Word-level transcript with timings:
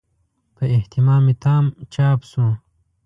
په 0.55 0.63
اهتمام 0.77 1.25
تام 1.43 1.65
چاپ 1.93 2.19
شو. 2.29 2.47